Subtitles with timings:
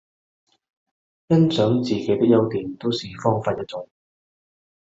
[1.29, 3.87] 欣賞自己的優點都是方法一種